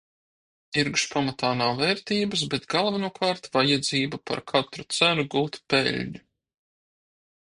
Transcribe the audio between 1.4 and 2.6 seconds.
nav vērtības,